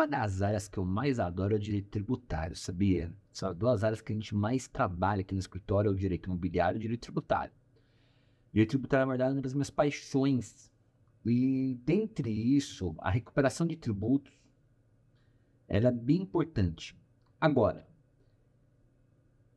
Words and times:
Uma 0.00 0.08
das 0.08 0.40
áreas 0.40 0.66
que 0.66 0.78
eu 0.78 0.84
mais 0.86 1.20
adoro 1.20 1.52
é 1.52 1.56
o 1.56 1.60
direito 1.60 1.90
tributário, 1.90 2.56
sabia? 2.56 3.12
São 3.30 3.54
duas 3.54 3.84
áreas 3.84 4.00
que 4.00 4.10
a 4.10 4.14
gente 4.14 4.34
mais 4.34 4.66
trabalha 4.66 5.20
aqui 5.20 5.34
no 5.34 5.40
escritório, 5.40 5.90
é 5.90 5.92
o 5.92 5.94
direito 5.94 6.24
imobiliário 6.24 6.76
e 6.76 6.78
o 6.78 6.80
direito 6.80 7.02
tributário. 7.02 7.52
O 8.48 8.52
direito 8.54 8.70
tributário, 8.70 9.04
na 9.04 9.10
verdade, 9.10 9.32
é 9.32 9.34
uma 9.34 9.42
das 9.42 9.52
minhas 9.52 9.68
paixões. 9.68 10.72
E, 11.26 11.78
dentre 11.84 12.30
isso, 12.30 12.94
a 12.96 13.10
recuperação 13.10 13.66
de 13.66 13.76
tributos 13.76 14.32
ela 15.68 15.88
é 15.88 15.92
bem 15.92 16.22
importante. 16.22 16.98
Agora, 17.38 17.86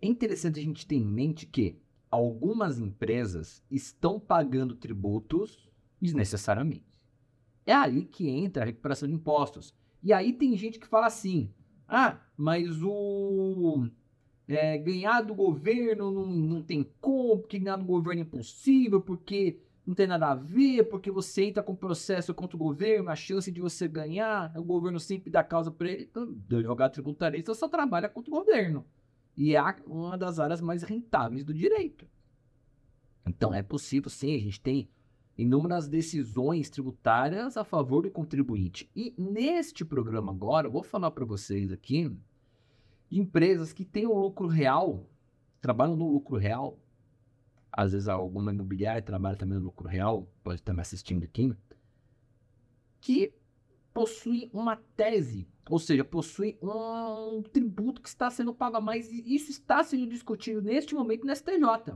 é 0.01 0.07
interessante 0.07 0.59
a 0.59 0.63
gente 0.63 0.85
ter 0.85 0.97
em 0.97 1.05
mente 1.05 1.45
que 1.45 1.81
algumas 2.11 2.79
empresas 2.79 3.63
estão 3.71 4.19
pagando 4.19 4.75
tributos 4.75 5.71
desnecessariamente. 6.01 6.83
É 7.65 7.73
aí 7.73 8.03
que 8.03 8.27
entra 8.27 8.63
a 8.63 8.65
recuperação 8.65 9.07
de 9.07 9.15
impostos. 9.15 9.73
E 10.03 10.11
aí 10.11 10.33
tem 10.33 10.55
gente 10.57 10.79
que 10.79 10.87
fala 10.87 11.07
assim: 11.07 11.49
ah, 11.87 12.19
mas 12.37 12.83
o 12.83 13.87
é, 14.47 14.77
ganhar 14.77 15.21
do 15.21 15.33
governo 15.33 16.11
não, 16.11 16.25
não 16.25 16.61
tem 16.61 16.83
como, 16.99 17.39
porque 17.39 17.59
ganhar 17.59 17.77
do 17.77 17.85
governo 17.85 18.21
é 18.21 18.23
impossível, 18.23 18.99
porque 18.99 19.59
não 19.85 19.93
tem 19.95 20.07
nada 20.07 20.31
a 20.31 20.35
ver, 20.35 20.83
porque 20.83 21.11
você 21.11 21.45
entra 21.45 21.63
com 21.63 21.75
processo 21.75 22.33
contra 22.33 22.55
o 22.55 22.59
governo, 22.59 23.09
a 23.09 23.15
chance 23.15 23.51
de 23.51 23.61
você 23.61 23.87
ganhar, 23.87 24.51
o 24.57 24.63
governo 24.63 24.99
sempre 24.99 25.29
dá 25.29 25.43
causa 25.43 25.71
para 25.71 25.89
ele. 25.89 26.03
Então, 26.03 26.35
advogado 26.51 26.93
tributarista 26.93 27.53
só 27.53 27.67
trabalha 27.67 28.09
contra 28.09 28.31
o 28.31 28.37
governo. 28.37 28.85
E 29.35 29.55
é 29.55 29.61
uma 29.85 30.17
das 30.17 30.39
áreas 30.39 30.61
mais 30.61 30.83
rentáveis 30.83 31.43
do 31.43 31.53
direito. 31.53 32.07
Então 33.25 33.53
é 33.53 33.63
possível, 33.63 34.09
sim, 34.09 34.35
a 34.35 34.39
gente 34.39 34.59
tem 34.59 34.89
inúmeras 35.37 35.87
decisões 35.87 36.69
tributárias 36.69 37.57
a 37.57 37.63
favor 37.63 38.03
do 38.03 38.11
contribuinte. 38.11 38.89
E 38.95 39.13
neste 39.17 39.83
programa 39.83 40.31
agora, 40.31 40.67
eu 40.67 40.71
vou 40.71 40.83
falar 40.83 41.11
para 41.11 41.25
vocês 41.25 41.71
aqui 41.71 42.15
de 43.09 43.19
empresas 43.19 43.73
que 43.73 43.85
têm 43.85 44.07
um 44.07 44.17
lucro 44.17 44.47
real, 44.47 45.09
trabalham 45.61 45.95
no 45.95 46.11
lucro 46.11 46.37
real. 46.37 46.79
Às 47.71 47.91
vezes 47.93 48.07
alguma 48.07 48.53
imobiliária 48.53 49.01
trabalha 49.01 49.35
também 49.35 49.57
no 49.57 49.65
lucro 49.65 49.87
real, 49.87 50.27
pode 50.43 50.61
estar 50.61 50.73
me 50.73 50.81
assistindo 50.81 51.23
aqui, 51.23 51.55
que 53.01 53.33
possui 53.93 54.49
uma 54.53 54.75
tese, 54.75 55.47
ou 55.69 55.79
seja, 55.79 56.03
possui 56.03 56.57
um 56.61 57.41
tributo 57.41 58.01
que 58.01 58.09
está 58.09 58.29
sendo 58.29 58.53
pago 58.53 58.77
a 58.77 58.81
mais, 58.81 59.11
e 59.11 59.35
isso 59.35 59.49
está 59.49 59.83
sendo 59.83 60.07
discutido 60.07 60.61
neste 60.61 60.93
momento 60.93 61.25
no 61.25 61.35
STJ. 61.35 61.95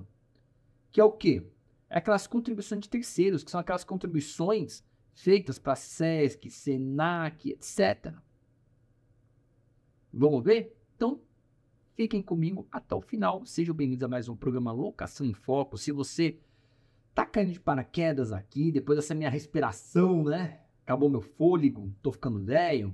Que 0.91 0.99
é 0.99 1.03
o 1.03 1.11
quê? 1.11 1.45
É 1.89 1.99
aquelas 1.99 2.27
contribuições 2.27 2.81
de 2.81 2.89
terceiros, 2.89 3.43
que 3.43 3.51
são 3.51 3.59
aquelas 3.59 3.85
contribuições 3.85 4.83
feitas 5.13 5.57
para 5.57 5.75
SESC, 5.75 6.49
SENAC, 6.49 7.51
etc. 7.51 8.13
Vamos 10.13 10.43
ver? 10.43 10.77
Então, 10.95 11.21
fiquem 11.95 12.21
comigo 12.21 12.67
até 12.69 12.93
o 12.93 13.01
final. 13.01 13.45
Sejam 13.45 13.73
bem-vindos 13.73 14.03
a 14.03 14.07
mais 14.09 14.27
um 14.27 14.35
programa 14.35 14.73
Locação 14.73 15.25
em 15.25 15.33
Foco. 15.33 15.77
Se 15.77 15.93
você 15.93 16.37
tá 17.15 17.25
caindo 17.25 17.53
de 17.53 17.59
paraquedas 17.59 18.33
aqui, 18.33 18.69
depois 18.69 18.97
dessa 18.97 19.15
minha 19.15 19.29
respiração, 19.29 20.25
né? 20.25 20.59
Acabou 20.83 21.09
meu 21.09 21.21
fôlego, 21.21 21.93
tô 22.03 22.11
ficando 22.11 22.43
velho. 22.43 22.93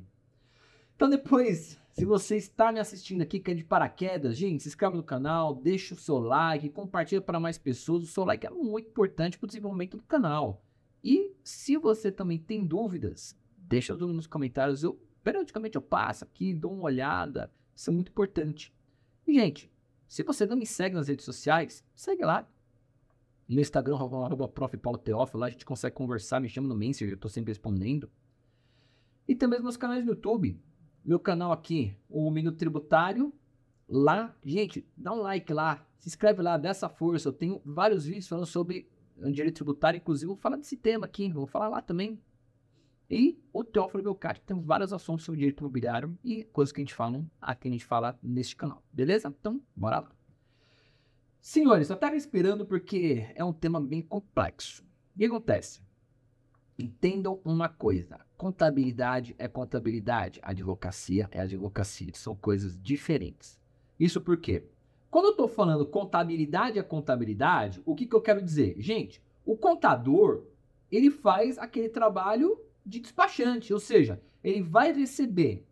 Então, 0.95 1.09
depois 1.09 1.79
se 1.93 2.05
você 2.05 2.37
está 2.37 2.71
me 2.71 2.79
assistindo 2.79 3.21
aqui, 3.21 3.39
que 3.39 3.51
é 3.51 3.53
de 3.53 3.63
paraquedas, 3.63 4.35
gente, 4.35 4.63
se 4.63 4.69
inscreve 4.69 4.97
no 4.97 5.03
canal, 5.03 5.53
deixa 5.53 5.93
o 5.93 5.97
seu 5.97 6.17
like, 6.17 6.67
compartilha 6.69 7.21
para 7.21 7.39
mais 7.39 7.59
pessoas. 7.59 8.01
O 8.01 8.07
seu 8.07 8.25
like 8.25 8.47
é 8.47 8.49
muito 8.49 8.89
importante 8.89 9.37
para 9.37 9.45
o 9.45 9.47
desenvolvimento 9.47 9.97
do 9.97 10.03
canal. 10.03 10.65
E 11.03 11.31
se 11.43 11.77
você 11.77 12.11
também 12.11 12.39
tem 12.39 12.65
dúvidas, 12.65 13.37
deixa 13.55 13.95
nos 13.95 14.25
comentários. 14.25 14.81
Eu 14.81 14.99
periodicamente 15.23 15.75
eu 15.75 15.83
passo 15.83 16.23
aqui, 16.23 16.51
dou 16.51 16.73
uma 16.73 16.85
olhada. 16.85 17.51
Isso 17.75 17.91
é 17.91 17.93
muito 17.93 18.09
importante. 18.09 18.73
E, 19.27 19.35
gente, 19.35 19.71
se 20.07 20.23
você 20.23 20.47
não 20.47 20.57
me 20.57 20.65
segue 20.65 20.95
nas 20.95 21.07
redes 21.07 21.23
sociais, 21.23 21.85
segue 21.93 22.25
lá. 22.25 22.49
No 23.47 23.61
Instagram, 23.61 23.97
arroba 23.97 24.47
prof. 24.47 24.75
Paulo 24.77 24.97
Teófilo, 24.97 25.41
lá 25.41 25.45
a 25.45 25.49
gente 25.51 25.63
consegue 25.65 25.95
conversar, 25.95 26.39
me 26.39 26.49
chama 26.49 26.67
no 26.67 26.75
Messenger, 26.75 27.13
eu 27.13 27.15
estou 27.15 27.29
sempre 27.29 27.51
respondendo. 27.51 28.09
E 29.27 29.35
também 29.35 29.59
nos 29.59 29.77
canais 29.77 30.03
no 30.03 30.13
YouTube 30.13 30.59
meu 31.03 31.19
canal 31.19 31.51
aqui, 31.51 31.95
o 32.09 32.29
Minuto 32.31 32.57
Tributário. 32.57 33.33
Lá, 33.87 34.35
gente, 34.43 34.87
dá 34.95 35.11
um 35.11 35.21
like 35.21 35.51
lá, 35.51 35.85
se 35.99 36.07
inscreve 36.07 36.41
lá, 36.41 36.57
dessa 36.57 36.87
força. 36.87 37.29
Eu 37.29 37.33
tenho 37.33 37.61
vários 37.65 38.05
vídeos 38.05 38.27
falando 38.27 38.45
sobre 38.45 38.89
direito 39.31 39.55
tributário, 39.55 39.97
inclusive 39.97 40.27
vou 40.27 40.35
falar 40.35 40.57
desse 40.57 40.77
tema 40.77 41.05
aqui, 41.05 41.31
vou 41.31 41.45
falar 41.45 41.67
lá 41.67 41.81
também. 41.81 42.19
E 43.09 43.37
o 43.51 43.63
Teófilo 43.63 44.01
Belcati, 44.01 44.41
tem 44.41 44.59
vários 44.59 44.91
assuntos 44.91 45.25
sobre 45.25 45.39
direito 45.39 45.59
imobiliário 45.59 46.17
e 46.23 46.45
coisas 46.45 46.71
que 46.71 46.81
a 46.81 46.83
gente 46.83 46.93
fala 46.93 47.23
aqui, 47.39 47.67
a 47.67 47.71
gente 47.71 47.85
fala 47.85 48.17
neste 48.23 48.55
canal, 48.55 48.81
beleza? 48.91 49.27
Então, 49.27 49.61
bora 49.75 49.99
lá. 49.99 50.11
Senhores, 51.39 51.89
eu 51.89 51.95
estava 51.95 52.15
esperando 52.15 52.65
porque 52.65 53.27
é 53.35 53.43
um 53.43 53.53
tema 53.53 53.79
bem 53.79 54.01
complexo. 54.01 54.83
O 55.13 55.19
que 55.19 55.25
acontece? 55.25 55.81
Entendam 56.77 57.39
uma 57.45 57.69
coisa: 57.69 58.19
contabilidade 58.37 59.35
é 59.37 59.47
contabilidade, 59.47 60.39
advocacia 60.41 61.29
é 61.31 61.41
advocacia. 61.41 62.11
São 62.13 62.35
coisas 62.35 62.77
diferentes. 62.81 63.59
Isso 63.99 64.19
porque, 64.19 64.63
quando 65.09 65.25
eu 65.25 65.31
estou 65.31 65.47
falando 65.47 65.85
contabilidade 65.85 66.79
é 66.79 66.83
contabilidade, 66.83 67.81
o 67.85 67.93
que, 67.93 68.05
que 68.05 68.15
eu 68.15 68.21
quero 68.21 68.41
dizer? 68.41 68.75
Gente, 68.79 69.21
o 69.45 69.55
contador 69.55 70.45
ele 70.91 71.09
faz 71.09 71.57
aquele 71.57 71.89
trabalho 71.89 72.59
de 72.85 72.99
despachante, 72.99 73.73
ou 73.73 73.79
seja, 73.79 74.21
ele 74.43 74.61
vai 74.61 74.91
receber 74.91 75.65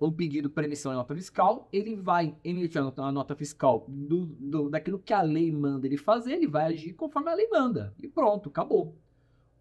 um 0.00 0.12
pedido 0.12 0.50
para 0.50 0.64
emissão 0.64 0.92
de 0.92 0.98
nota 0.98 1.14
fiscal, 1.14 1.68
ele 1.72 1.96
vai 1.96 2.36
emitir 2.44 2.80
a 2.80 3.12
nota 3.12 3.34
fiscal 3.34 3.86
do, 3.88 4.26
do, 4.26 4.68
daquilo 4.68 4.98
que 4.98 5.12
a 5.12 5.22
lei 5.22 5.50
manda 5.50 5.86
ele 5.86 5.96
fazer, 5.96 6.32
ele 6.32 6.46
vai 6.46 6.66
agir 6.66 6.92
conforme 6.92 7.30
a 7.30 7.34
lei 7.34 7.48
manda. 7.48 7.94
E 7.98 8.06
pronto, 8.06 8.48
acabou. 8.48 8.96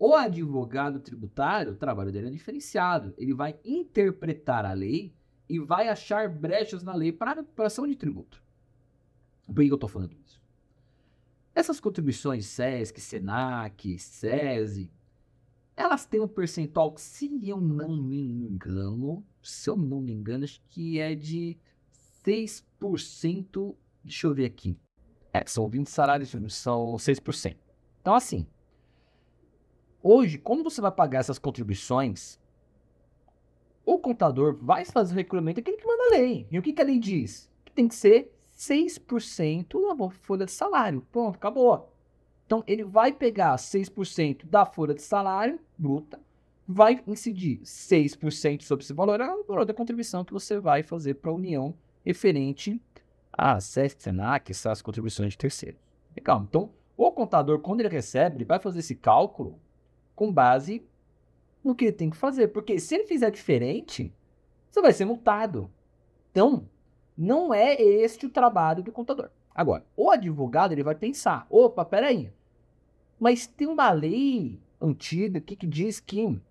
O 0.05 0.15
advogado 0.15 0.99
tributário, 0.99 1.71
o 1.71 1.77
trabalho 1.77 2.11
dele 2.11 2.27
é 2.27 2.29
diferenciado. 2.29 3.13
Ele 3.17 3.33
vai 3.33 3.57
interpretar 3.63 4.65
a 4.65 4.73
lei 4.73 5.15
e 5.47 5.59
vai 5.59 5.87
achar 5.87 6.27
brechas 6.27 6.83
na 6.83 6.93
lei 6.93 7.13
para 7.13 7.31
a 7.31 7.35
recuperação 7.35 7.87
de 7.87 7.95
tributo. 7.95 8.43
Por 9.45 9.63
que 9.63 9.71
eu 9.71 9.75
estou 9.75 9.87
falando 9.87 10.11
isso? 10.11 10.41
Essas 11.55 11.79
contribuições 11.79 12.45
SESC, 12.47 12.99
SENAC, 12.99 13.97
SESI, 13.97 14.91
elas 15.73 16.05
têm 16.05 16.19
um 16.19 16.27
percentual, 16.27 16.93
se 16.97 17.39
eu 17.47 17.61
não 17.61 17.95
me 17.95 18.19
engano, 18.19 19.25
se 19.41 19.69
eu 19.69 19.77
não 19.77 20.01
me 20.01 20.11
engano, 20.11 20.43
acho 20.43 20.61
que 20.67 20.99
é 20.99 21.15
de 21.15 21.57
6%. 22.25 23.73
Deixa 24.03 24.27
eu 24.27 24.33
ver 24.33 24.47
aqui. 24.47 24.77
É, 25.31 25.45
são 25.45 25.69
20 25.69 25.87
salários, 25.87 26.35
são 26.49 26.95
6%. 26.95 27.55
Então, 28.01 28.13
assim, 28.13 28.45
Hoje, 30.05 30.37
como 30.37 30.65
você 30.65 30.81
vai 30.81 30.91
pagar 30.91 31.19
essas 31.19 31.39
contribuições, 31.39 32.37
o 33.85 33.97
contador 33.97 34.57
vai 34.61 34.83
fazer 34.83 35.13
o 35.13 35.15
recolhimento 35.15 35.61
aquele 35.61 35.77
que 35.77 35.87
manda 35.87 36.03
a 36.03 36.17
lei. 36.17 36.45
E 36.51 36.59
o 36.59 36.61
que, 36.61 36.73
que 36.73 36.81
a 36.81 36.85
lei 36.85 36.99
diz? 36.99 37.49
Que 37.63 37.71
tem 37.71 37.87
que 37.87 37.95
ser 37.95 38.35
6% 38.53 39.97
da 39.97 40.09
folha 40.09 40.45
de 40.45 40.51
salário. 40.51 41.07
Pronto, 41.09 41.37
acabou. 41.37 41.89
Então, 42.45 42.61
ele 42.67 42.83
vai 42.83 43.13
pegar 43.13 43.55
6% 43.55 44.45
da 44.45 44.65
folha 44.65 44.93
de 44.93 45.01
salário 45.01 45.57
bruta, 45.77 46.19
vai 46.67 47.01
incidir 47.07 47.61
6% 47.61 48.61
sobre 48.63 48.83
esse 48.83 48.93
valor, 48.93 49.21
é 49.21 49.33
o 49.33 49.45
valor 49.45 49.65
da 49.65 49.73
contribuição 49.73 50.25
que 50.25 50.33
você 50.33 50.59
vai 50.59 50.83
fazer 50.83 51.13
para 51.15 51.31
a 51.31 51.33
União 51.33 51.73
referente 52.05 52.81
a 53.31 53.57
SESC, 53.59 54.03
SENAC, 54.03 54.51
essas 54.51 54.81
contribuições 54.81 55.31
de 55.31 55.37
terceiros. 55.37 55.79
Legal. 56.15 56.45
Então, 56.47 56.71
o 56.97 57.09
contador, 57.11 57.59
quando 57.59 57.79
ele 57.79 57.89
recebe, 57.89 58.37
ele 58.37 58.45
vai 58.45 58.59
fazer 58.59 58.79
esse 58.79 58.95
cálculo 58.95 59.59
com 60.23 60.31
base 60.31 60.81
no 61.61 61.75
que 61.75 61.85
ele 61.85 61.91
tem 61.91 62.09
que 62.09 62.15
fazer. 62.15 62.47
Porque 62.47 62.79
se 62.79 62.95
ele 62.95 63.05
fizer 63.05 63.29
diferente, 63.29 64.13
você 64.71 64.81
vai 64.81 64.93
ser 64.93 65.03
multado. 65.03 65.69
Então, 66.31 66.69
não 67.17 67.53
é 67.53 67.73
este 67.81 68.25
o 68.25 68.29
trabalho 68.29 68.81
do 68.81 68.91
contador. 68.91 69.29
Agora, 69.53 69.85
o 69.97 70.09
advogado 70.09 70.71
ele 70.71 70.81
vai 70.81 70.95
pensar: 70.95 71.45
opa, 71.49 71.83
peraí, 71.83 72.31
mas 73.19 73.45
tem 73.45 73.67
uma 73.67 73.91
lei 73.91 74.61
antiga 74.81 75.41
que, 75.41 75.57
que 75.57 75.67
diz 75.67 75.99
que 75.99 76.41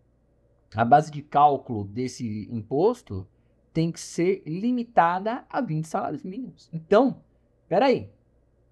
a 0.74 0.84
base 0.84 1.10
de 1.10 1.22
cálculo 1.22 1.84
desse 1.84 2.46
imposto 2.50 3.26
tem 3.72 3.90
que 3.90 4.00
ser 4.00 4.42
limitada 4.46 5.46
a 5.48 5.62
20 5.62 5.88
salários 5.88 6.22
mínimos. 6.22 6.68
Então, 6.72 7.22
peraí, 7.68 8.10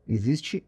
existe 0.07 0.63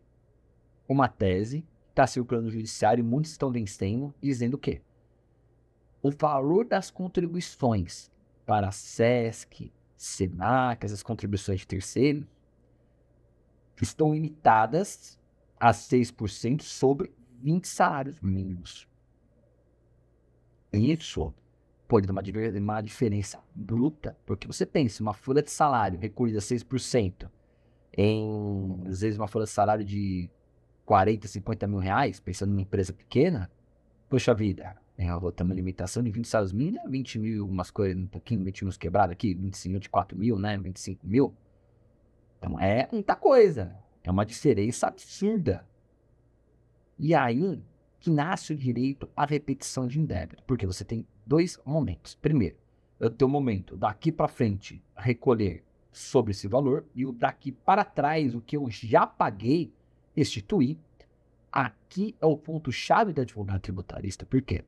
uma 0.88 1.06
tese 1.06 1.67
está 1.93 2.06
circulando 2.06 2.47
no 2.47 2.50
judiciário 2.50 3.03
e 3.03 3.05
muitos 3.05 3.31
estão 3.31 3.50
vencendo, 3.50 4.12
dizendo 4.21 4.55
o 4.55 4.59
quê? 4.59 4.81
O 6.03 6.11
valor 6.11 6.65
das 6.65 6.91
contribuições 6.91 8.11
para 8.44 8.69
a 8.69 8.73
SESC, 8.73 9.73
SENAC, 9.97 10.85
essas 10.85 11.03
contribuições 11.03 11.61
de 11.61 11.67
terceiro, 11.67 12.27
estão 13.81 14.12
limitadas 14.12 15.19
a 15.61 15.71
6% 15.71 16.62
sobre 16.62 17.12
20 17.41 17.69
salários 17.69 18.21
mínimos. 18.21 18.89
Isso 20.73 21.33
pode 21.87 22.06
dar 22.06 22.12
uma, 22.12 22.81
diferença 22.81 23.39
bruta, 23.55 24.17
porque 24.25 24.47
você 24.47 24.65
pensa, 24.65 25.03
uma 25.03 25.12
folha 25.12 25.43
de 25.43 25.50
salário 25.50 25.99
recolhida 25.99 26.39
6%, 26.39 27.31
em, 27.97 28.83
às 28.87 29.03
vezes, 29.03 29.19
uma 29.19 29.29
folha 29.29 29.44
de 29.44 29.50
salário 29.50 29.85
de 29.85 30.31
40, 30.84 31.29
50 31.29 31.67
mil 31.67 31.79
reais, 31.79 32.20
pensando 32.20 32.50
numa 32.50 32.62
empresa 32.62 32.93
pequena, 32.93 33.50
poxa 34.08 34.34
vida, 34.34 34.76
é, 34.96 35.08
eu 35.08 35.32
ter 35.32 35.43
uma 35.43 35.55
limitação 35.55 36.02
de 36.02 36.11
20 36.11 36.29
salários 36.29 36.52
mínimos, 36.52 36.90
20 36.90 37.19
mil, 37.19 37.46
umas 37.46 37.70
coisas, 37.70 38.00
um 38.00 38.06
pouquinho, 38.06 38.44
20 38.44 38.64
mil 38.64 38.73
quebrados 38.79 39.12
aqui, 39.12 39.34
25, 39.34 39.75
24 39.75 40.19
mil, 40.19 40.38
né, 40.38 40.58
25 40.58 41.06
mil. 41.06 41.34
Então 42.38 42.58
é 42.58 42.88
muita 42.93 43.17
coisa, 43.17 43.76
é 44.02 44.11
uma 44.11 44.26
diferença 44.26 44.88
absurda. 44.88 45.67
E 46.99 47.14
aí 47.14 47.62
que 48.02 48.11
nasce 48.11 48.52
o 48.52 48.56
direito 48.56 49.08
à 49.17 49.25
repetição 49.25 49.87
de 49.87 50.00
indébito, 50.00 50.43
porque 50.44 50.67
você 50.67 50.84
tem 50.84 51.06
dois 51.25 51.58
momentos. 51.64 52.17
Primeiro, 52.17 52.56
eu 52.99 53.08
tenho 53.08 53.29
o 53.29 53.32
momento 53.32 53.76
daqui 53.76 54.11
para 54.11 54.26
frente 54.26 54.82
recolher 54.96 55.64
sobre 55.93 56.32
esse 56.32 56.49
valor 56.49 56.84
e 56.94 57.06
o 57.06 57.12
daqui 57.12 57.52
para 57.52 57.84
trás, 57.84 58.34
o 58.34 58.40
que 58.40 58.56
eu 58.56 58.69
já 58.70 59.06
paguei, 59.06 59.73
restituir. 60.14 60.79
Aqui 61.50 62.17
é 62.20 62.26
o 62.26 62.37
ponto-chave 62.37 63.12
da 63.12 63.23
advogado 63.23 63.61
tributarista, 63.61 64.25
por 64.25 64.41
quê? 64.41 64.64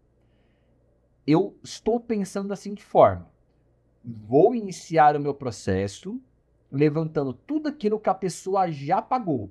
Eu 1.26 1.56
estou 1.62 1.99
pensando 1.99 2.49
da 2.49 2.56
seguinte 2.56 2.85
forma: 2.85 3.26
vou 4.05 4.55
iniciar 4.55 5.17
o 5.17 5.20
meu 5.20 5.32
processo 5.35 6.20
levantando 6.70 7.32
tudo 7.32 7.69
aquilo 7.69 8.00
que 8.00 8.11
a 8.11 8.14
pessoa 8.14 8.70
já 8.70 9.00
pagou. 9.00 9.49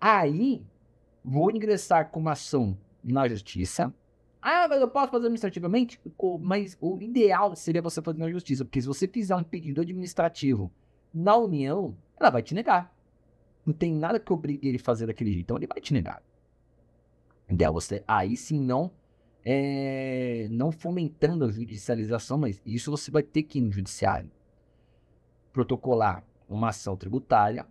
Aí, 0.00 0.64
vou 1.24 1.50
ingressar 1.50 2.10
com 2.10 2.20
uma 2.20 2.32
ação 2.32 2.78
na 3.02 3.28
justiça. 3.28 3.92
Ah, 4.40 4.68
mas 4.68 4.80
eu 4.80 4.88
posso 4.88 5.10
fazer 5.10 5.24
administrativamente? 5.24 6.00
Mas 6.40 6.78
o 6.80 7.00
ideal 7.02 7.56
seria 7.56 7.82
você 7.82 8.00
fazer 8.00 8.18
na 8.18 8.30
justiça, 8.30 8.64
porque 8.64 8.80
se 8.80 8.86
você 8.86 9.08
fizer 9.08 9.34
um 9.34 9.42
pedido 9.42 9.80
administrativo 9.80 10.70
na 11.12 11.36
União, 11.36 11.96
ela 12.20 12.30
vai 12.30 12.42
te 12.42 12.54
negar. 12.54 12.93
Não 13.64 13.72
tem 13.72 13.94
nada 13.94 14.20
que 14.20 14.32
obrigue 14.32 14.68
ele 14.68 14.76
a 14.76 14.80
fazer 14.80 15.06
daquele 15.06 15.30
jeito, 15.32 15.44
então 15.44 15.56
ele 15.56 15.66
vai 15.66 15.80
te 15.80 15.92
negar. 15.92 16.22
Ideal 17.48 17.72
você, 17.72 18.02
aí 18.06 18.36
sim 18.36 18.60
não 18.60 18.90
é, 19.44 20.48
não 20.50 20.72
fomentando 20.72 21.44
a 21.44 21.50
judicialização, 21.50 22.38
mas 22.38 22.62
isso 22.64 22.90
você 22.90 23.10
vai 23.10 23.22
ter 23.22 23.42
que 23.42 23.58
ir 23.58 23.62
no 23.62 23.70
judiciário. 23.70 24.30
Protocolar 25.52 26.24
uma 26.48 26.70
ação 26.70 26.96
tributária. 26.96 27.66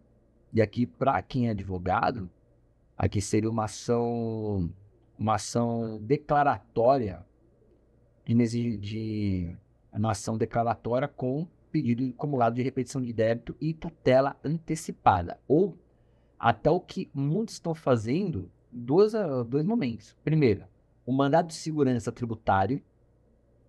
E 0.53 0.61
aqui, 0.61 0.85
para 0.85 1.21
quem 1.23 1.47
é 1.47 1.51
advogado, 1.51 2.29
aqui 2.95 3.19
seria 3.19 3.49
uma 3.49 3.65
ação, 3.65 4.71
uma 5.17 5.35
ação 5.35 5.99
declaratória 6.03 7.25
de, 8.23 8.77
de 8.77 9.57
uma 9.91 10.11
ação 10.11 10.37
declaratória 10.37 11.07
com 11.07 11.47
pedido 11.71 12.07
acumulado 12.15 12.53
de 12.53 12.61
repetição 12.61 13.01
de 13.01 13.11
débito 13.11 13.55
e 13.59 13.73
tutela 13.73 14.37
antecipada. 14.43 15.39
Ou 15.47 15.75
até 16.43 16.69
o 16.69 16.77
que 16.77 17.09
muitos 17.13 17.55
estão 17.55 17.73
fazendo, 17.73 18.51
dois, 18.69 19.13
dois 19.47 19.63
momentos. 19.63 20.13
Primeiro, 20.25 20.65
o 21.05 21.13
mandado 21.13 21.47
de 21.47 21.53
segurança 21.53 22.11
tributário. 22.11 22.81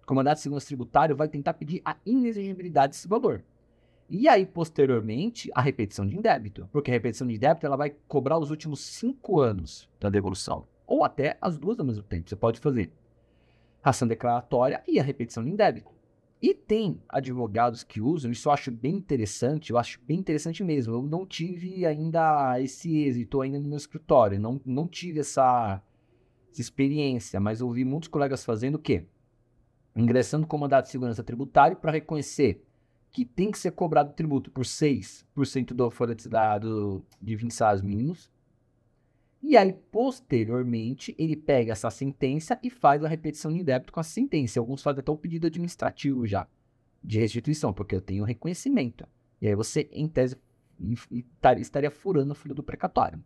O 0.08 0.12
mandado 0.12 0.34
de 0.34 0.42
segurança 0.42 0.66
tributário 0.66 1.14
vai 1.14 1.28
tentar 1.28 1.54
pedir 1.54 1.80
a 1.84 1.96
inexigibilidade 2.04 2.94
desse 2.94 3.06
valor. 3.06 3.44
E 4.10 4.28
aí, 4.28 4.44
posteriormente, 4.44 5.52
a 5.54 5.60
repetição 5.60 6.04
de 6.04 6.20
débito. 6.20 6.68
Porque 6.72 6.90
a 6.90 6.94
repetição 6.94 7.28
de 7.28 7.38
débito 7.38 7.64
ela 7.64 7.76
vai 7.76 7.94
cobrar 8.08 8.38
os 8.38 8.50
últimos 8.50 8.80
cinco 8.80 9.40
anos 9.40 9.88
da 10.00 10.10
devolução. 10.10 10.66
Ou 10.84 11.04
até 11.04 11.38
as 11.40 11.56
duas 11.56 11.78
ao 11.78 11.86
mesmo 11.86 12.02
tempo. 12.02 12.28
Você 12.28 12.34
pode 12.34 12.58
fazer 12.58 12.90
ação 13.84 14.08
declaratória 14.08 14.82
e 14.88 14.98
a 14.98 15.02
repetição 15.04 15.44
de 15.44 15.52
débito. 15.52 15.92
E 16.44 16.52
tem 16.52 17.00
advogados 17.08 17.82
que 17.82 18.02
usam, 18.02 18.30
isso 18.30 18.50
eu 18.50 18.52
acho 18.52 18.70
bem 18.70 18.96
interessante, 18.96 19.70
eu 19.70 19.78
acho 19.78 19.98
bem 20.06 20.18
interessante 20.18 20.62
mesmo. 20.62 20.92
Eu 20.92 21.02
não 21.02 21.24
tive 21.24 21.86
ainda 21.86 22.60
esse 22.60 22.98
êxito 22.98 23.40
ainda 23.40 23.58
no 23.58 23.66
meu 23.66 23.78
escritório, 23.78 24.38
não, 24.38 24.60
não 24.62 24.86
tive 24.86 25.20
essa, 25.20 25.82
essa 26.52 26.60
experiência, 26.60 27.40
mas 27.40 27.62
ouvi 27.62 27.82
muitos 27.82 28.10
colegas 28.10 28.44
fazendo 28.44 28.74
o 28.74 28.78
quê? 28.78 29.06
Ingressando 29.96 30.46
com 30.46 30.58
mandado 30.58 30.84
de 30.84 30.90
segurança 30.90 31.24
tributário 31.24 31.78
para 31.78 31.92
reconhecer 31.92 32.62
que 33.10 33.24
tem 33.24 33.50
que 33.50 33.58
ser 33.58 33.70
cobrado 33.70 34.12
tributo 34.12 34.50
por 34.50 34.66
6% 34.66 35.68
do 35.72 35.90
folha 35.90 36.14
de, 36.14 36.28
dado 36.28 37.02
de 37.22 37.36
20 37.36 37.54
salários 37.54 37.82
mínimos. 37.82 38.30
E 39.46 39.58
aí, 39.58 39.74
posteriormente, 39.74 41.14
ele 41.18 41.36
pega 41.36 41.72
essa 41.72 41.90
sentença 41.90 42.58
e 42.62 42.70
faz 42.70 43.04
a 43.04 43.08
repetição 43.08 43.52
de 43.52 43.62
débito 43.62 43.92
com 43.92 44.00
a 44.00 44.02
sentença. 44.02 44.58
Alguns 44.58 44.82
fazem 44.82 45.00
até 45.00 45.12
o 45.12 45.18
pedido 45.18 45.46
administrativo 45.46 46.26
já 46.26 46.48
de 47.02 47.20
restituição, 47.20 47.70
porque 47.70 47.94
eu 47.94 48.00
tenho 48.00 48.24
reconhecimento. 48.24 49.06
E 49.42 49.46
aí 49.46 49.54
você, 49.54 49.86
em 49.92 50.08
tese, 50.08 50.38
estaria 51.60 51.90
furando 51.90 52.32
o 52.32 52.34
filho 52.34 52.54
do 52.54 52.62
precatório. 52.62 53.22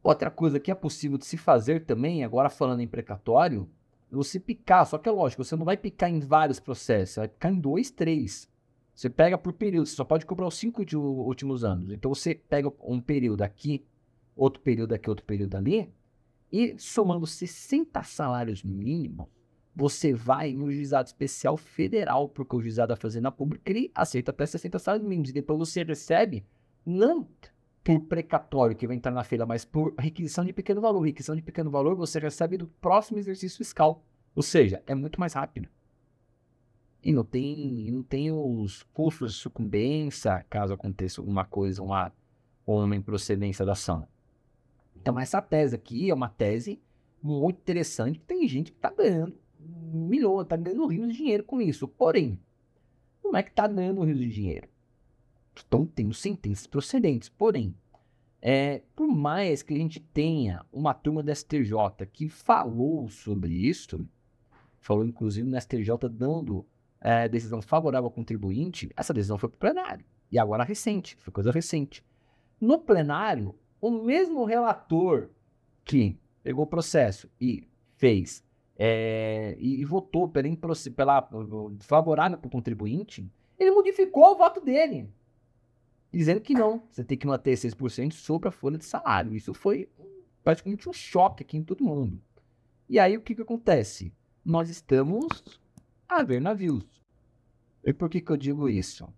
Outra 0.00 0.30
coisa 0.30 0.60
que 0.60 0.70
é 0.70 0.74
possível 0.76 1.18
de 1.18 1.26
se 1.26 1.36
fazer 1.36 1.84
também, 1.84 2.22
agora 2.22 2.48
falando 2.48 2.82
em 2.82 2.86
precatório, 2.86 3.68
você 4.08 4.38
picar, 4.38 4.86
só 4.86 4.96
que 4.96 5.08
é 5.08 5.12
lógico, 5.12 5.42
você 5.42 5.56
não 5.56 5.64
vai 5.64 5.76
picar 5.76 6.08
em 6.08 6.20
vários 6.20 6.60
processos, 6.60 7.14
você 7.14 7.20
vai 7.20 7.28
picar 7.28 7.52
em 7.52 7.58
dois, 7.58 7.90
três. 7.90 8.48
Você 8.94 9.10
pega 9.10 9.36
por 9.36 9.54
período, 9.54 9.86
você 9.86 9.96
só 9.96 10.04
pode 10.04 10.24
cobrar 10.24 10.46
os 10.46 10.54
cinco 10.54 10.84
últimos 10.94 11.64
anos. 11.64 11.90
Então 11.90 12.14
você 12.14 12.36
pega 12.36 12.72
um 12.80 13.00
período 13.00 13.42
aqui, 13.42 13.84
outro 14.36 14.62
período 14.62 14.94
aqui, 14.94 15.08
outro 15.08 15.24
período 15.24 15.56
ali, 15.56 15.92
e 16.50 16.78
somando 16.78 17.26
60 17.26 18.02
salários 18.02 18.62
mínimos, 18.62 19.26
você 19.74 20.12
vai 20.12 20.52
no 20.52 20.70
juizado 20.70 21.06
especial 21.06 21.56
federal, 21.56 22.28
porque 22.28 22.54
o 22.54 22.60
juizado 22.60 22.90
da 22.90 22.96
Fazenda 22.96 23.32
Pública 23.32 23.70
ele 23.70 23.90
aceita 23.94 24.30
até 24.30 24.44
60 24.44 24.78
salários 24.78 25.08
mínimos, 25.08 25.30
e 25.30 25.32
depois 25.32 25.58
você 25.58 25.82
recebe, 25.82 26.44
não 26.84 27.26
por 27.82 28.00
precatório 28.00 28.76
que 28.76 28.86
vai 28.86 28.96
entrar 28.96 29.10
na 29.10 29.24
feira, 29.24 29.44
mas 29.44 29.64
por 29.64 29.94
requisição 29.98 30.44
de 30.44 30.52
pequeno 30.52 30.80
valor. 30.80 31.00
Requisição 31.00 31.34
de 31.34 31.42
pequeno 31.42 31.70
valor 31.70 31.96
você 31.96 32.18
recebe 32.18 32.56
do 32.56 32.66
próximo 32.66 33.18
exercício 33.18 33.58
fiscal. 33.58 34.04
Ou 34.34 34.42
seja, 34.42 34.82
é 34.86 34.94
muito 34.94 35.18
mais 35.18 35.32
rápido. 35.32 35.68
E 37.02 37.12
não 37.12 37.24
tem, 37.24 37.90
não 37.90 38.02
tem 38.02 38.30
os 38.30 38.84
custos 38.94 39.32
de 39.34 39.40
sucumbência, 39.40 40.44
caso 40.48 40.72
aconteça 40.72 41.20
alguma 41.20 41.44
coisa, 41.44 41.82
uma, 41.82 42.12
uma 42.64 42.94
improcedência 42.94 43.66
da 43.66 43.72
ação. 43.72 44.06
Então, 45.02 45.18
essa 45.18 45.42
tese 45.42 45.74
aqui 45.74 46.10
é 46.10 46.14
uma 46.14 46.28
tese 46.28 46.80
muito 47.20 47.58
interessante. 47.58 48.20
Tem 48.20 48.46
gente 48.46 48.70
que 48.70 48.78
está 48.78 48.90
ganhando 48.90 49.34
milhões, 49.58 50.44
está 50.44 50.56
ganhando 50.56 50.86
rios 50.86 51.08
de 51.08 51.16
dinheiro 51.18 51.44
com 51.44 51.60
isso. 51.60 51.86
Porém, 51.88 52.38
não 53.22 53.36
é 53.36 53.42
que 53.42 53.50
está 53.50 53.66
ganhando 53.66 54.02
rios 54.02 54.18
de 54.18 54.28
dinheiro 54.28 54.72
estão 55.56 55.86
tendo 55.86 56.14
sentenças 56.14 56.66
procedentes. 56.66 57.28
Porém, 57.28 57.74
é, 58.40 58.82
por 58.96 59.06
mais 59.06 59.62
que 59.62 59.74
a 59.74 59.76
gente 59.76 60.00
tenha 60.00 60.64
uma 60.72 60.94
turma 60.94 61.22
da 61.22 61.34
STJ 61.34 62.06
que 62.12 62.28
falou 62.28 63.08
sobre 63.08 63.52
isso, 63.52 64.06
falou 64.80 65.04
inclusive 65.04 65.48
no 65.48 65.60
STJ 65.60 66.08
dando 66.10 66.66
é, 67.00 67.28
decisão 67.28 67.60
favorável 67.60 68.06
ao 68.06 68.10
contribuinte, 68.10 68.90
essa 68.96 69.12
decisão 69.12 69.38
foi 69.38 69.48
para 69.48 69.56
o 69.56 69.60
plenário. 69.60 70.04
E 70.30 70.38
agora 70.38 70.64
recente, 70.64 71.16
foi 71.16 71.32
coisa 71.32 71.50
recente. 71.50 72.04
No 72.60 72.78
plenário, 72.78 73.54
o 73.82 73.90
mesmo 73.90 74.44
relator 74.44 75.28
que 75.84 76.16
pegou 76.42 76.64
o 76.64 76.68
processo 76.68 77.28
e 77.40 77.68
fez 77.96 78.44
é, 78.78 79.56
e, 79.58 79.80
e, 79.80 79.84
votou 79.84 80.28
pela, 80.28 80.56
pela 80.96 81.28
favorável 81.80 82.38
para 82.38 82.46
o 82.46 82.50
contribuinte, 82.50 83.28
ele 83.58 83.72
modificou 83.72 84.32
o 84.32 84.36
voto 84.36 84.60
dele 84.60 85.10
dizendo 86.12 86.40
que 86.40 86.54
não, 86.54 86.82
você 86.90 87.02
tem 87.02 87.18
que 87.18 87.26
manter 87.26 87.54
6% 87.54 88.12
sobre 88.12 88.48
a 88.48 88.52
folha 88.52 88.78
de 88.78 88.84
salário. 88.84 89.34
Isso 89.34 89.52
foi 89.52 89.88
praticamente 90.44 90.88
um 90.88 90.92
choque 90.92 91.42
aqui 91.42 91.56
em 91.56 91.64
todo 91.64 91.84
mundo. 91.84 92.20
E 92.88 92.98
aí 92.98 93.16
o 93.16 93.20
que, 93.20 93.34
que 93.34 93.42
acontece? 93.42 94.12
Nós 94.44 94.68
estamos 94.68 95.26
a 96.08 96.22
ver 96.22 96.40
navios. 96.40 96.84
E 97.82 97.92
por 97.92 98.08
que, 98.08 98.20
que 98.20 98.30
eu 98.30 98.36
digo 98.36 98.68
isso? 98.68 99.08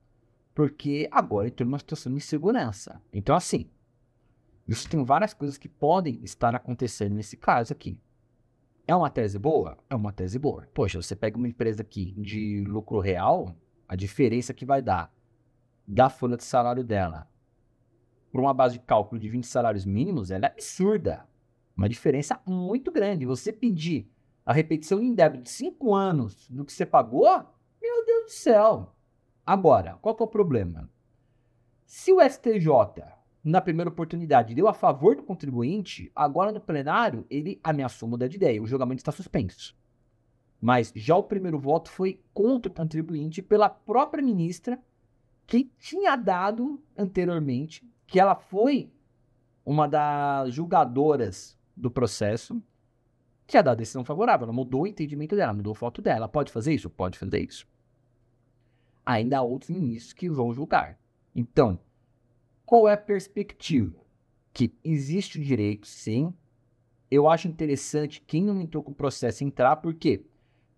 Porque 0.55 1.09
agora 1.11 1.49
entrou 1.49 1.67
numa 1.67 1.79
situação 1.79 2.13
de 2.13 2.19
insegurança. 2.19 3.03
Então, 3.13 3.35
assim, 3.35 3.69
isso 4.67 4.89
tem 4.89 5.05
várias 5.05 5.35
coisas 5.35 5.59
que 5.59 5.69
podem 5.69 6.21
estar 6.23 6.55
acontecendo 6.55 7.15
nesse 7.15 7.37
caso 7.37 7.73
aqui. 7.73 7.99
É 8.87 8.95
uma 8.95 9.11
tese 9.11 9.39
boa? 9.39 9.79
É 9.89 9.95
uma 9.95 10.13
tese 10.13 10.39
boa. 10.39 10.67
Poxa, 10.75 11.01
você 11.01 11.17
pega 11.17 11.37
uma 11.37 11.49
empresa 11.49 11.83
aqui 11.83 12.13
de 12.19 12.65
lucro 12.67 13.01
real, 13.01 13.55
a 13.89 13.97
diferença 13.97 14.55
que 14.55 14.65
vai 14.65 14.83
dar 14.83 15.13
da 15.87 16.09
folha 16.09 16.37
de 16.37 16.45
salário 16.45 16.85
dela 16.85 17.29
por 18.35 18.41
uma 18.41 18.53
base 18.53 18.81
de 18.81 18.85
cálculo 18.85 19.21
de 19.21 19.29
20 19.29 19.47
salários 19.47 19.85
mínimos, 19.85 20.33
ela 20.33 20.47
é 20.47 20.51
absurda. 20.51 21.25
Uma 21.77 21.89
diferença 21.89 22.41
muito 22.45 22.91
grande. 22.91 23.25
Você 23.25 23.53
pedir 23.53 24.11
a 24.45 24.53
repetição 24.53 25.01
em 25.01 25.15
débito 25.15 25.45
de 25.45 25.51
5 25.51 25.95
anos 25.95 26.51
do 26.51 26.65
que 26.65 26.73
você 26.73 26.85
pagou, 26.85 27.29
meu 27.81 28.05
Deus 28.05 28.25
do 28.25 28.31
céu. 28.31 28.93
Agora, 29.47 29.99
qual 30.03 30.17
é 30.19 30.23
o 30.25 30.27
problema? 30.27 30.91
Se 31.87 32.13
o 32.13 32.21
STJ, 32.21 33.05
na 33.45 33.61
primeira 33.61 33.91
oportunidade, 33.91 34.55
deu 34.55 34.67
a 34.67 34.73
favor 34.73 35.15
do 35.15 35.23
contribuinte, 35.23 36.11
agora 36.17 36.51
no 36.51 36.61
plenário 36.61 37.27
ele 37.29 37.61
ameaçou 37.63 38.09
mudar 38.09 38.27
de 38.27 38.37
ideia. 38.37 38.63
O 38.63 38.67
julgamento 38.67 39.01
está 39.01 39.13
suspenso. 39.13 39.77
Mas 40.59 40.91
já 40.97 41.15
o 41.15 41.23
primeiro 41.23 41.59
voto 41.59 41.91
foi 41.91 42.23
contra 42.33 42.73
o 42.73 42.75
contribuinte 42.75 43.43
pela 43.43 43.69
própria 43.69 44.23
ministra 44.23 44.81
que 45.47 45.71
tinha 45.79 46.17
dado 46.17 46.83
anteriormente, 46.97 47.87
que 48.07 48.19
ela 48.19 48.35
foi 48.35 48.91
uma 49.63 49.87
das 49.87 50.55
julgadoras 50.55 51.59
do 51.77 51.91
processo, 51.91 52.63
tinha 53.47 53.63
dado 53.63 53.77
decisão 53.77 54.07
favorável. 54.07 54.45
Ela 54.45 54.55
mudou 54.55 54.83
o 54.83 54.87
entendimento 54.87 55.37
dela, 55.37 55.53
mudou 55.53 55.73
o 55.73 55.79
voto 55.79 56.01
dela. 56.01 56.17
Ela 56.17 56.29
pode 56.29 56.51
fazer 56.51 56.73
isso? 56.73 56.89
Pode 56.89 57.19
fazer 57.19 57.41
isso. 57.41 57.67
Ainda 59.05 59.39
há 59.39 59.43
outros 59.43 59.69
ministros 59.69 60.15
que 60.15 60.31
vão 60.31 60.55
julgar. 60.55 60.99
Então, 61.35 61.79
qual 62.67 62.89
é 62.89 62.95
a 62.95 62.99
perspectiva? 62.99 63.95
Que 64.53 64.73
existe 64.83 65.39
o 65.39 65.43
direito, 65.43 65.87
sim. 65.87 66.33
Eu 67.11 67.29
acho 67.29 67.49
interessante 67.49 68.23
quem 68.27 68.43
não 68.43 68.61
entrou 68.61 68.83
com 68.83 68.93
o 68.93 68.95
processo 68.95 69.45
entrar, 69.45 69.77
porque 69.77 70.25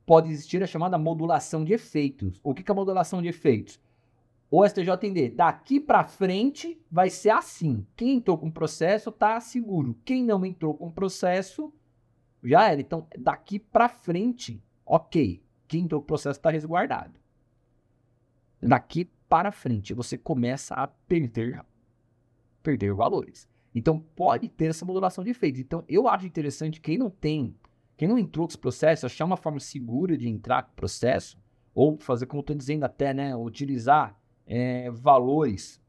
pode 0.05 0.31
existir 0.31 0.62
a 0.62 0.66
chamada 0.66 0.99
modulação 0.99 1.64
de 1.64 1.73
efeitos. 1.73 2.40
O 2.43 2.55
que 2.55 2.62
é 2.69 2.73
a 2.73 2.75
modulação 2.75 3.23
de 3.23 3.28
efeitos? 3.28 3.81
O 4.50 4.66
STJD, 4.66 5.31
daqui 5.31 5.81
para 5.81 6.05
frente 6.05 6.81
vai 6.90 7.11
ser 7.11 7.31
assim. 7.31 7.85
Quem 7.97 8.16
entrou 8.16 8.38
com 8.38 8.47
o 8.47 8.52
processo 8.52 9.11
está 9.11 9.40
seguro. 9.40 9.99
Quem 10.05 10.23
não 10.23 10.45
entrou 10.47 10.75
com 10.75 10.87
o 10.87 10.93
processo 10.93 11.73
já 12.43 12.71
era. 12.71 12.81
Então, 12.81 13.07
daqui 13.19 13.59
para 13.59 13.88
frente, 13.88 14.62
ok. 14.85 15.43
Quem 15.66 15.83
entrou 15.83 16.00
com 16.00 16.05
o 16.05 16.07
processo 16.07 16.38
está 16.38 16.50
resguardado. 16.50 17.19
Daqui 18.62 19.05
para 19.28 19.50
frente, 19.50 19.93
você 19.93 20.16
começa 20.16 20.75
a 20.75 20.87
perder 20.87 21.64
perder 22.66 22.92
valores. 22.92 23.49
Então 23.73 24.00
pode 24.16 24.49
ter 24.49 24.66
essa 24.66 24.85
modulação 24.85 25.23
de 25.23 25.30
efeitos. 25.30 25.61
Então 25.61 25.85
eu 25.88 26.08
acho 26.08 26.26
interessante 26.26 26.80
quem 26.80 26.99
não 26.99 27.08
tem, 27.08 27.54
quem 27.96 28.08
não 28.08 28.18
entrou 28.18 28.44
com 28.44 28.50
esse 28.50 28.58
processo, 28.58 29.06
achar 29.06 29.25
uma 29.25 29.37
forma 29.37 29.61
segura 29.61 30.16
de 30.18 30.28
entrar 30.28 30.64
com 30.64 30.73
o 30.73 30.76
processo, 30.76 31.38
ou 31.73 31.96
fazer 31.99 32.26
como 32.26 32.40
eu 32.40 32.42
estou 32.42 32.56
dizendo 32.56 32.85
até, 32.85 33.14
né, 33.14 33.37
utilizar 33.37 34.18
é, 34.46 34.90
valores 34.90 35.80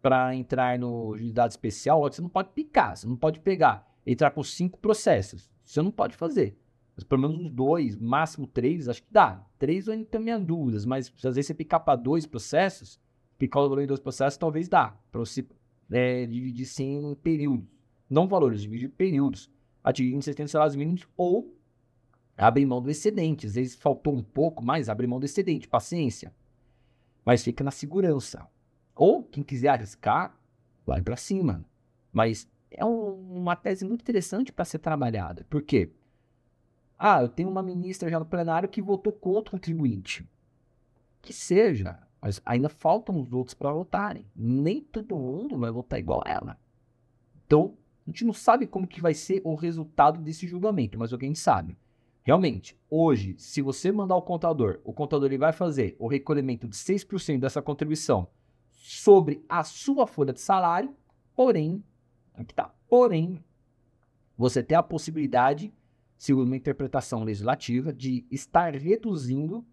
para 0.00 0.34
entrar 0.34 0.78
no 0.78 1.16
juizado 1.16 1.50
especial, 1.50 2.00
você 2.00 2.22
não 2.22 2.28
pode 2.28 2.50
picar, 2.50 2.96
você 2.96 3.06
não 3.06 3.16
pode 3.16 3.40
pegar, 3.40 3.86
entrar 4.06 4.30
com 4.30 4.42
cinco 4.42 4.78
processos. 4.78 5.50
Você 5.64 5.82
não 5.82 5.90
pode 5.90 6.16
fazer. 6.16 6.56
Mas 6.94 7.04
pelo 7.04 7.22
menos 7.22 7.38
uns 7.38 7.50
dois, 7.50 7.96
máximo 7.96 8.46
três, 8.46 8.88
acho 8.88 9.02
que 9.02 9.12
dá. 9.12 9.44
Três 9.58 9.86
eu 9.86 9.92
ainda 9.92 10.04
tenho 10.06 10.24
minhas 10.24 10.44
dúvidas, 10.44 10.84
mas 10.84 11.12
às 11.16 11.34
vezes 11.34 11.46
você 11.46 11.54
picar 11.54 11.80
para 11.80 11.96
dois 11.96 12.26
processos, 12.26 13.00
picar 13.38 13.62
o 13.62 13.68
valor 13.68 13.82
em 13.82 13.86
dois 13.86 14.00
processos, 14.00 14.36
talvez 14.36 14.68
dá. 14.68 14.96
Para 15.10 15.20
você 15.20 15.46
é, 15.90 16.26
dividir-se 16.26 16.82
em 16.82 17.14
períodos. 17.14 17.66
Não 18.08 18.28
valores, 18.28 18.62
dividir 18.62 18.90
períodos. 18.90 19.50
Atingindo 19.82 20.22
70 20.22 20.48
salários 20.48 20.76
mínimos 20.76 21.08
ou 21.16 21.56
abrir 22.36 22.66
mão 22.66 22.80
do 22.80 22.90
excedente. 22.90 23.46
Às 23.46 23.54
vezes 23.54 23.74
faltou 23.74 24.14
um 24.14 24.22
pouco 24.22 24.64
mais, 24.64 24.88
abre 24.88 25.06
mão 25.06 25.18
do 25.18 25.26
excedente, 25.26 25.68
paciência. 25.68 26.32
Mas 27.24 27.42
fica 27.42 27.64
na 27.64 27.70
segurança. 27.70 28.46
Ou 28.94 29.22
quem 29.24 29.42
quiser 29.42 29.68
arriscar, 29.68 30.38
vai 30.84 31.00
para 31.00 31.16
cima. 31.16 31.64
Mas 32.12 32.48
é 32.70 32.84
um, 32.84 33.38
uma 33.38 33.56
tese 33.56 33.84
muito 33.84 34.02
interessante 34.02 34.52
para 34.52 34.64
ser 34.64 34.78
trabalhada. 34.78 35.46
Por 35.48 35.62
quê? 35.62 35.90
Ah, 36.98 37.22
eu 37.22 37.28
tenho 37.28 37.48
uma 37.48 37.62
ministra 37.62 38.08
já 38.08 38.18
no 38.18 38.26
plenário 38.26 38.68
que 38.68 38.80
votou 38.80 39.12
contra 39.12 39.48
o 39.48 39.58
contribuinte. 39.58 40.28
Que 41.20 41.32
seja. 41.32 41.98
Mas 42.22 42.40
ainda 42.46 42.68
faltam 42.68 43.20
os 43.20 43.32
outros 43.32 43.52
para 43.52 43.72
votarem. 43.72 44.24
Nem 44.34 44.80
todo 44.80 45.16
mundo 45.16 45.58
vai 45.58 45.72
votar 45.72 45.98
igual 45.98 46.22
a 46.24 46.30
ela. 46.30 46.58
Então, 47.44 47.76
a 48.06 48.10
gente 48.10 48.24
não 48.24 48.32
sabe 48.32 48.66
como 48.66 48.86
que 48.86 49.00
vai 49.00 49.12
ser 49.12 49.42
o 49.44 49.56
resultado 49.56 50.20
desse 50.20 50.46
julgamento, 50.46 50.96
mas 50.96 51.12
o 51.12 51.18
que 51.18 51.24
a 51.24 51.28
gente 51.28 51.40
sabe. 51.40 51.76
Realmente, 52.22 52.78
hoje, 52.88 53.34
se 53.36 53.60
você 53.60 53.90
mandar 53.90 54.14
o 54.14 54.22
contador, 54.22 54.80
o 54.84 54.92
contador 54.92 55.26
ele 55.26 55.38
vai 55.38 55.52
fazer 55.52 55.96
o 55.98 56.06
recolhimento 56.06 56.68
de 56.68 56.76
6% 56.76 57.40
dessa 57.40 57.60
contribuição 57.60 58.28
sobre 58.70 59.44
a 59.48 59.64
sua 59.64 60.06
folha 60.06 60.32
de 60.32 60.40
salário, 60.40 60.94
porém, 61.34 61.82
aqui 62.34 62.54
tá, 62.54 62.72
porém, 62.88 63.42
você 64.38 64.62
tem 64.62 64.78
a 64.78 64.82
possibilidade, 64.82 65.74
segundo 66.16 66.46
uma 66.46 66.56
interpretação 66.56 67.24
legislativa, 67.24 67.92
de 67.92 68.24
estar 68.30 68.74
reduzindo 68.76 69.66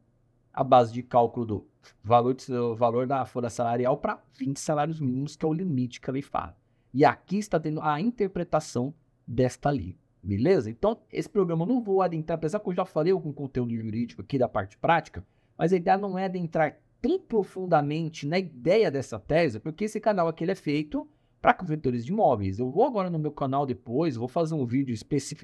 a 0.54 0.64
base 0.64 0.94
de 0.94 1.04
cálculo 1.04 1.46
do 1.46 1.68
valor, 2.04 2.36
do 2.36 2.76
valor 2.76 3.08
da 3.08 3.26
folha 3.26 3.50
salarial 3.50 3.98
para 3.98 4.22
20 4.38 4.60
salários 4.60 5.00
mínimos, 5.00 5.36
que 5.36 5.46
é 5.46 5.48
o 5.48 5.54
limite 5.54 6.02
que 6.02 6.10
a 6.10 6.14
lei 6.14 6.22
fala. 6.22 6.56
E 6.94 7.06
aqui 7.06 7.38
está 7.38 7.60
tendo 7.60 7.82
a 7.82 8.02
interpretação 8.02 8.94
desta 9.28 9.70
lei. 9.70 9.98
Beleza? 10.22 10.70
Então, 10.70 11.00
esse 11.12 11.30
programa 11.30 11.64
eu 11.64 11.68
não 11.68 11.82
vou 11.82 12.02
adentrar, 12.02 12.38
apesar 12.38 12.60
que 12.60 12.68
eu 12.68 12.74
já 12.74 12.84
falei 12.84 13.14
com 13.14 13.32
conteúdo 13.32 13.74
jurídico 13.74 14.22
aqui 14.22 14.38
da 14.38 14.50
parte 14.50 14.78
prática, 14.78 15.26
mas 15.58 15.72
a 15.72 15.78
ideia 15.78 15.98
não 15.98 16.18
é 16.18 16.26
adentrar 16.26 16.78
tão 17.02 17.18
profundamente 17.20 18.28
na 18.28 18.38
ideia 18.38 18.92
dessa 18.92 19.18
tese, 19.18 19.60
porque 19.60 19.86
esse 19.86 20.00
canal 20.00 20.28
aqui 20.28 20.44
ele 20.44 20.52
é 20.52 20.56
feito 20.56 21.08
para 21.42 21.54
corretores 21.54 22.06
de 22.06 22.12
imóveis. 22.12 22.60
Eu 22.60 22.70
vou 22.70 22.86
agora 22.86 23.10
no 23.10 23.18
meu 23.18 23.32
canal 23.32 23.66
depois, 23.66 24.18
vou 24.18 24.28
fazer 24.28 24.56
um 24.56 24.66
vídeo 24.66 24.94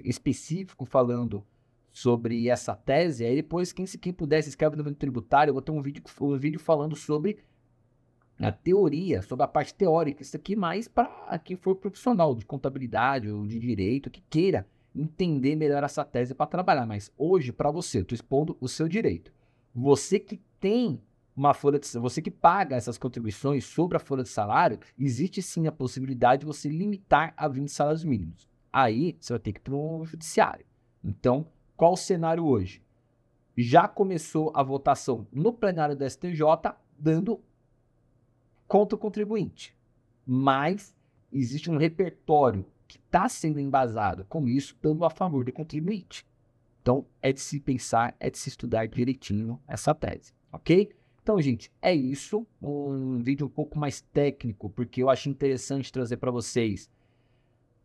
específico 0.04 0.86
falando 0.86 1.46
sobre 1.96 2.50
essa 2.50 2.76
tese. 2.76 3.24
Aí 3.24 3.38
depois, 3.38 3.72
quem, 3.72 3.86
quem 3.86 4.12
puder, 4.12 4.42
se 4.42 4.50
inscreve 4.50 4.76
no 4.76 4.84
vídeo 4.84 4.98
tributário. 4.98 5.50
Eu 5.52 5.54
vou 5.54 5.62
ter 5.62 5.72
um 5.72 5.82
vídeo, 5.82 6.04
um 6.20 6.38
vídeo 6.38 6.60
falando 6.60 6.94
sobre 6.94 7.38
a 8.38 8.52
teoria, 8.52 9.22
sobre 9.22 9.46
a 9.46 9.48
parte 9.48 9.74
teórica. 9.74 10.22
Isso 10.22 10.36
aqui 10.36 10.58
mais 10.58 10.90
para 10.90 11.40
quem 11.40 11.56
for 11.56 11.74
profissional 11.78 12.36
de 12.36 12.46
contabilidade 12.46 13.30
ou 13.30 13.48
de 13.48 13.58
direito, 13.58 14.10
que 14.10 14.22
queira 14.30 14.68
entender 14.94 15.56
melhor 15.56 15.86
essa 15.86 16.04
tese 16.04 16.36
para 16.36 16.46
trabalhar. 16.46 16.86
Mas 16.86 17.10
hoje, 17.18 17.54
para 17.54 17.72
você, 17.72 18.00
eu 18.00 18.02
estou 18.02 18.14
expondo 18.14 18.58
o 18.60 18.68
seu 18.68 18.90
direito. 18.90 19.32
Você 19.74 20.20
que 20.20 20.42
tem 20.60 21.02
uma 21.34 21.54
folha 21.54 21.80
de 21.80 21.88
você 21.98 22.22
que 22.22 22.32
paga 22.32 22.76
essas 22.76 22.98
contribuições 22.98 23.64
sobre 23.64 23.96
a 23.96 24.02
folha 24.02 24.24
de 24.24 24.30
salário, 24.30 24.80
existe 25.00 25.42
sim 25.42 25.66
a 25.66 25.72
possibilidade 25.72 26.42
de 26.42 26.46
você 26.46 26.68
limitar 26.68 27.34
a 27.38 27.48
20 27.48 27.70
salários 27.70 28.04
mínimos. 28.04 28.50
Aí 28.72 29.16
você 29.18 29.32
vai 29.32 29.40
ter 29.40 29.54
que 29.54 29.60
ir 29.60 29.64
para 29.64 29.76
o 29.76 30.04
judiciário. 30.04 30.66
Então, 31.02 31.48
qual 31.76 31.94
o 31.94 31.98
cenário 31.98 32.46
hoje? 32.46 32.82
Já 33.58 33.88
começou 33.88 34.52
a 34.54 34.64
votação 34.64 35.28
no 35.32 35.54
plenário 35.54 35.96
do 35.96 36.10
STJ 36.10 36.42
dando 36.98 37.42
contra 38.68 38.96
o 38.96 39.00
contribuinte. 39.00 39.76
Mas 40.26 40.96
existe 41.32 41.70
um 41.70 41.78
repertório 41.78 42.66
que 42.88 42.98
está 42.98 43.28
sendo 43.28 43.60
embasado 43.60 44.26
com 44.26 44.48
isso, 44.48 44.78
dando 44.82 45.06
a 45.06 45.10
favor 45.10 45.44
do 45.44 45.52
contribuinte. 45.52 46.26
Então, 46.82 47.06
é 47.22 47.34
de 47.34 47.42
se 47.42 47.60
pensar, 47.60 48.16
é 48.20 48.30
de 48.30 48.38
se 48.38 48.50
estudar 48.50 48.88
direitinho 48.88 49.60
essa 49.68 49.94
tese, 49.94 50.34
ok? 50.52 50.92
Então, 51.22 51.42
gente, 51.42 51.72
é 51.82 51.94
isso. 51.94 52.46
Um 52.62 53.18
vídeo 53.18 53.48
um 53.48 53.50
pouco 53.50 53.80
mais 53.80 54.02
técnico, 54.02 54.70
porque 54.70 55.02
eu 55.02 55.10
acho 55.10 55.28
interessante 55.28 55.92
trazer 55.92 56.18
para 56.18 56.30
vocês 56.30 56.88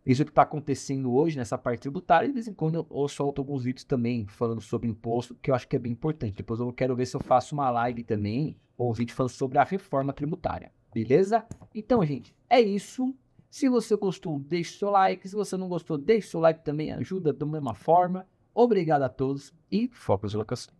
isso 0.04 0.24
que 0.24 0.30
está 0.30 0.42
acontecendo 0.42 1.12
hoje 1.12 1.36
nessa 1.36 1.58
parte 1.58 1.80
tributária. 1.80 2.28
De 2.28 2.34
vez 2.34 2.48
em 2.48 2.54
quando 2.54 2.86
eu, 2.90 3.08
solto 3.08 3.40
alguns 3.40 3.64
vídeos 3.64 3.84
também 3.84 4.26
falando 4.26 4.60
sobre 4.60 4.88
imposto, 4.88 5.34
que 5.34 5.50
eu 5.50 5.54
acho 5.54 5.68
que 5.68 5.76
é 5.76 5.78
bem 5.78 5.92
importante. 5.92 6.36
Depois 6.36 6.58
eu 6.60 6.72
quero 6.72 6.96
ver 6.96 7.06
se 7.06 7.16
eu 7.16 7.20
faço 7.20 7.54
uma 7.54 7.70
live 7.70 8.02
também, 8.02 8.56
ou 8.76 8.90
um 8.90 8.92
vídeo 8.94 9.14
falando 9.14 9.30
sobre 9.30 9.58
a 9.58 9.64
reforma 9.64 10.12
tributária. 10.12 10.72
Beleza? 10.92 11.44
Então, 11.74 12.04
gente, 12.04 12.34
é 12.48 12.60
isso. 12.60 13.14
Se 13.50 13.68
você 13.68 13.96
gostou, 13.96 14.38
deixe 14.38 14.78
seu 14.78 14.90
like. 14.90 15.28
Se 15.28 15.34
você 15.34 15.56
não 15.56 15.68
gostou, 15.68 15.98
deixe 15.98 16.28
seu 16.28 16.40
like 16.40 16.64
também. 16.64 16.92
Ajuda 16.92 17.32
da 17.32 17.44
mesma 17.44 17.74
forma. 17.74 18.26
Obrigado 18.54 19.02
a 19.02 19.08
todos 19.08 19.52
e 19.70 19.88
foco 19.92 20.24
nas 20.24 20.34
locações. 20.34 20.79